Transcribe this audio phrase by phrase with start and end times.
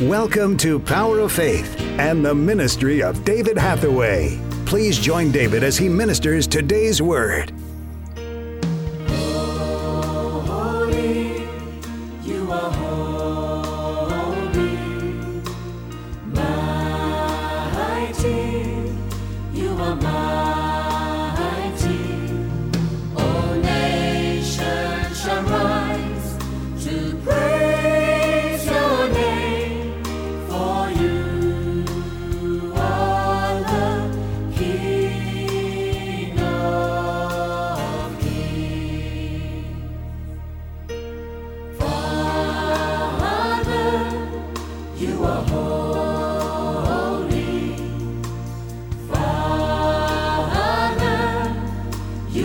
[0.00, 4.40] Welcome to Power of Faith and the ministry of David Hathaway.
[4.66, 7.52] Please join David as he ministers today's word.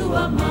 [0.09, 0.49] You are mighty.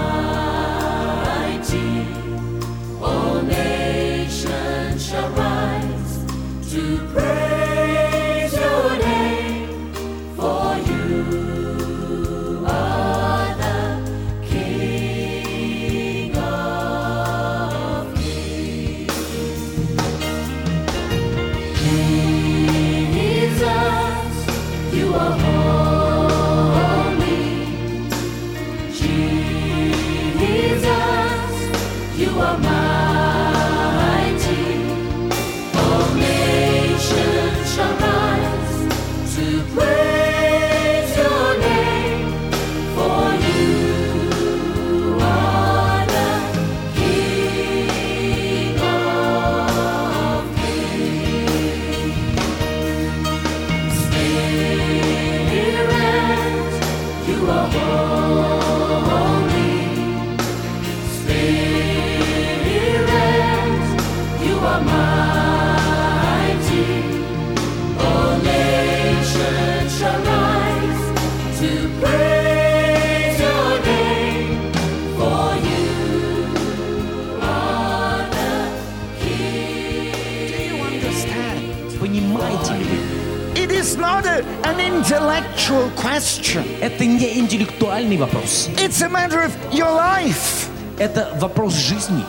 [84.97, 86.64] intellectual question.
[86.81, 88.69] Это не интеллектуальный вопрос.
[88.78, 90.68] It's a matter of your life.
[90.97, 92.24] Это вопрос жизни.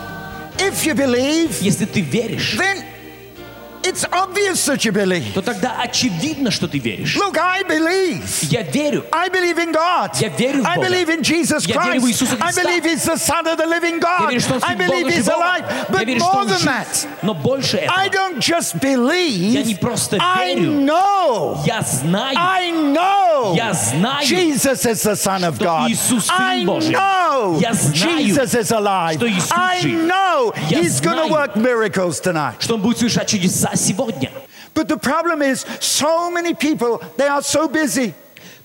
[0.59, 2.83] If you believe, Если ты веришь, then
[3.87, 5.35] it's obvious that you believe.
[5.35, 7.17] то тогда очевидно, что ты веришь.
[7.17, 8.25] Look, I believe.
[8.51, 9.05] Я верю.
[9.12, 10.11] I believe in God.
[10.21, 10.89] Я верю в I Бога.
[10.89, 12.09] believe in Jesus Я верю в Christ.
[12.11, 12.62] Иисуса I Христа.
[12.62, 14.29] believe He's the Son of the living Я God.
[14.31, 15.43] верю, что Он I Сын believe Бога He's живого.
[15.45, 15.65] alive.
[15.69, 16.67] Я But верю, что more Он than жив.
[16.69, 18.15] that, Но больше I этого.
[18.15, 19.53] don't just believe.
[19.53, 20.71] Я не просто I верю.
[20.81, 21.62] know.
[21.67, 22.37] Я знаю.
[22.39, 23.55] I know.
[23.55, 25.91] Я знаю, Jesus is the Son of что God.
[25.91, 26.95] Иисус Сын I Божий.
[27.39, 27.59] know.
[27.61, 29.17] Я знаю, Jesus is alive.
[29.17, 30.07] что Иисус I жив.
[30.09, 31.31] know Я He's going to знаю.
[31.31, 32.57] work miracles tonight.
[32.61, 34.31] Что Он будет совершать чудеса сегодня.
[34.75, 38.12] But the problem is, so many people, they are so busy.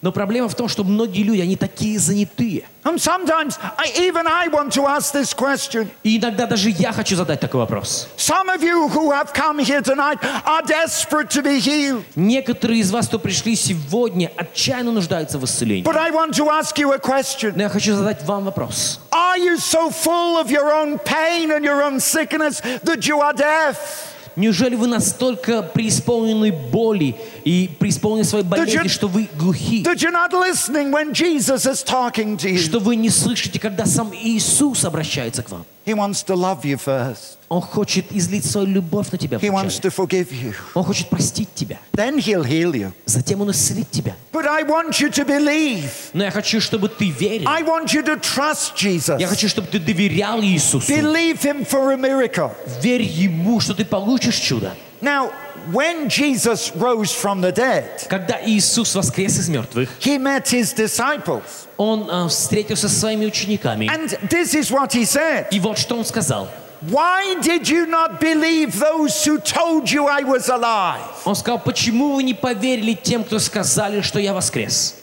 [0.05, 2.65] Но проблема в том, что многие люди, они такие занятые.
[2.85, 5.89] And sometimes, I, even I want to ask this question.
[6.03, 8.07] И иногда даже я хочу задать такой вопрос.
[8.19, 12.05] Some of you who have come here tonight are desperate to be healed.
[12.17, 15.83] Некоторые из вас, кто пришли сегодня, отчаянно нуждаются в исцелении.
[15.83, 17.55] But I want to ask you a question.
[17.57, 19.01] Но я хочу задать вам вопрос.
[19.11, 23.33] Are you so full of your own pain and your own sickness that you are
[23.33, 24.14] deaf?
[24.37, 27.15] Неужели вы настолько преисполнены боли
[27.45, 29.83] и преисполнены своей болезни, что вы глухи?
[32.59, 35.65] Что вы не слышите, когда сам Иисус обращается к вам?
[35.86, 37.38] He wants to love you first.
[37.50, 39.90] Он хочет излить свою любовь на тебя He wants вначале.
[39.90, 40.54] to forgive you.
[40.76, 41.80] Он хочет простить тебя.
[41.94, 42.92] Then he'll heal you.
[43.06, 44.16] Затем Он исцелит тебя.
[44.32, 45.90] But I want you to believe.
[46.14, 47.48] Но я хочу, чтобы ты верил.
[47.48, 49.20] I want you to trust Jesus.
[49.20, 50.92] Я хочу, чтобы ты доверял Иисусу.
[50.92, 52.52] Believe him for a miracle.
[52.84, 54.76] Верь Ему, что ты получишь чудо.
[55.04, 55.32] Now,
[55.72, 61.68] when Jesus rose from the dead, Когда Иисус воскрес из мертвых, he met his disciples.
[61.78, 63.88] Он э, встретился со своими учениками.
[63.88, 66.50] And this is what he said И вот что Он сказал.
[66.90, 71.02] Why did you not believe those who told you I was alive?
[71.26, 74.96] Он сказал, почему вы не поверили тем, кто сказали, что я воскрес?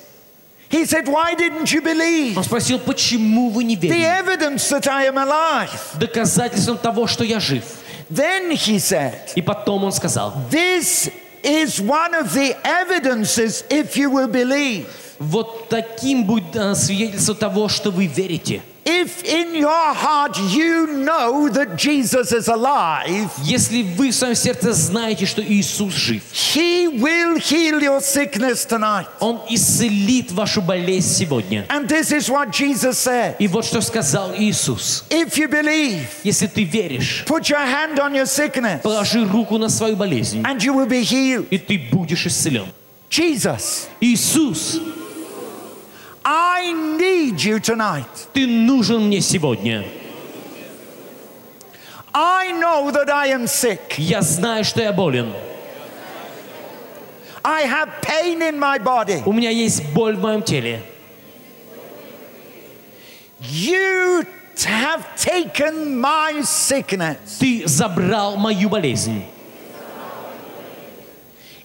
[0.68, 2.36] He said, Why didn't you believe?
[2.36, 4.04] Он спросил, почему вы не The верили?
[4.04, 5.70] evidence that I am alive.
[5.98, 7.62] Доказательством того, что я жив.
[8.10, 11.10] Then he said, И потом он сказал, This
[11.42, 14.86] is one of the evidences if you will believe.
[15.18, 18.62] вот таким будет э, свидетельство того, что вы верите.
[18.88, 24.72] If in your heart you know that Jesus is alive, Если вы в своем сердце
[24.72, 29.06] знаете, что Иисус жив, He will heal your sickness tonight.
[29.18, 31.66] Он исцелит вашу болезнь сегодня.
[31.68, 33.34] And this is what Jesus said.
[33.40, 35.04] И вот что сказал Иисус.
[35.10, 39.68] If you believe, Если ты веришь, put your hand on your sickness положи руку на
[39.68, 41.48] свою болезнь, and you will be healed.
[41.50, 42.66] и ты будешь исцелен.
[43.10, 44.80] Jesus, Иисус,
[46.61, 48.05] I need you tonight.
[48.33, 49.83] ты нужен мне сегодня.
[52.13, 53.97] I know that I am sick.
[53.97, 55.33] Я знаю, что я болен.
[57.43, 59.23] I have pain in my body.
[59.25, 60.81] У меня есть боль в моем теле.
[63.39, 64.23] You
[64.57, 69.23] have taken my sickness Ты забрал мою болезнь.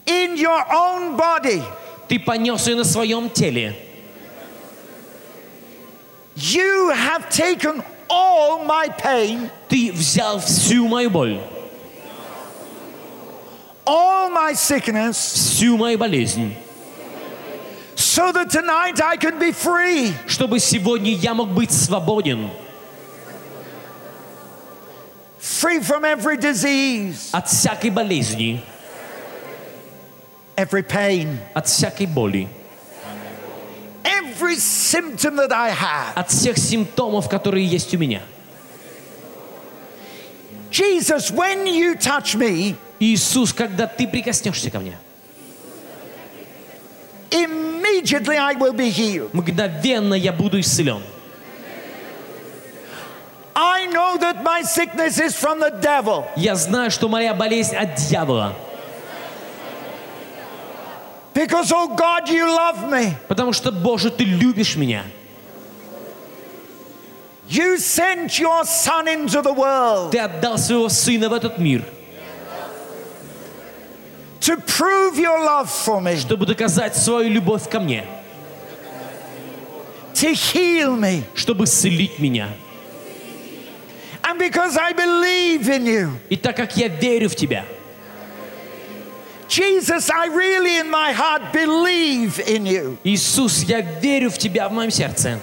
[0.06, 1.62] in your own body.
[2.08, 3.76] Ты понес ее на своем теле.
[6.35, 11.39] You have taken all my pain, Ты взял всю мою боль,
[13.85, 16.55] all my sickness, всю мою болезнь,
[17.95, 20.13] so that tonight I can be free.
[20.27, 22.49] чтобы сегодня я мог быть свободен
[25.39, 28.63] Free from every disease, от всякой болезни,
[30.55, 32.47] every pain, от всякой боли,
[34.46, 36.12] Every symptom that I have.
[36.16, 38.22] от всех симптомов, которые есть у меня.
[40.70, 44.98] Jesus, when you touch me, Иисус, когда ты прикоснешься ко мне,
[47.30, 49.30] immediately I will be healed.
[49.32, 51.02] мгновенно я буду исцелен.
[53.58, 56.26] I know that my sickness is from the devil.
[56.36, 58.54] Я знаю, что моя болезнь от дьявола,
[61.46, 63.14] Because, oh God, you love me.
[63.28, 65.04] потому что, Боже, ты любишь меня.
[67.48, 71.84] You sent your son into the world Ты отдал своего сына в этот мир,
[74.40, 78.04] to prove your love for me, чтобы доказать свою любовь ко мне,
[80.14, 81.22] to heal me.
[81.36, 82.48] чтобы исцелить меня.
[84.24, 87.64] And because I believe in you, И так как я верю в тебя,
[89.47, 92.97] Jesus, I really in my heart believe in you.
[93.03, 95.39] Иисус, я верю в тебя в моем сердце.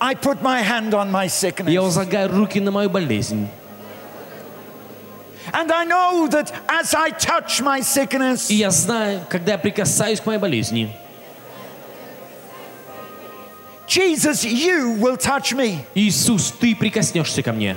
[0.00, 1.80] I put my hand on my Я sickness.
[1.80, 3.48] возлагаю руки на мою болезнь.
[5.52, 10.20] And I know that as I touch my sickness, И я знаю, когда я прикасаюсь
[10.20, 10.90] к моей болезни,
[13.86, 15.78] Jesus, you will touch me.
[15.94, 17.76] Иисус, ты прикоснешься ко мне.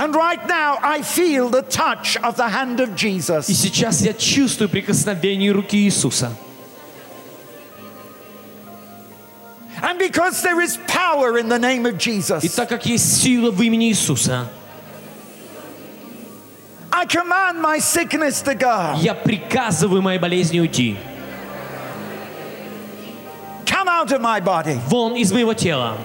[0.00, 3.46] And right now, I feel the touch of the hand of И Jesus.
[3.48, 6.32] сейчас я чувствую прикосновение руки Иисуса.
[9.82, 13.50] And because there is power in the name of И Jesus, так как есть сила
[13.50, 14.48] в имени Иисуса,
[16.92, 18.96] I command my sickness to go.
[19.00, 20.96] я приказываю моей болезни уйти.
[23.66, 24.78] Come out of my body.
[24.88, 25.96] Вон из моего тела.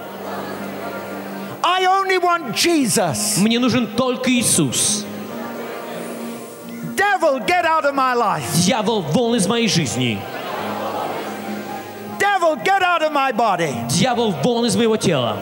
[2.35, 3.37] I only want Jesus.
[3.37, 5.05] Мне нужен только Иисус.
[6.95, 8.43] Devil, get out of my life.
[8.65, 10.19] Дьявол, вон из моей жизни.
[12.19, 13.73] Devil, get out of my body.
[13.87, 15.37] Дьявол, вон из моего тела.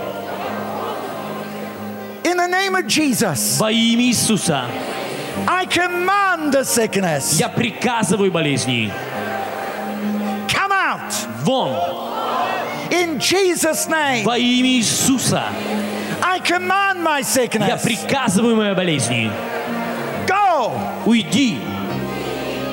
[2.24, 4.66] In the name of Jesus, Во имя Иисуса
[5.48, 7.40] I command the sickness.
[7.40, 8.92] я приказываю болезни.
[10.48, 11.13] Come out.
[11.44, 11.74] Вон.
[12.92, 15.82] In Jesus' name, Во имя Иисуса I
[16.44, 17.84] command my я sickness.
[17.84, 19.32] приказываю моей болезни.
[20.27, 20.72] Go.
[21.06, 21.60] Уйди.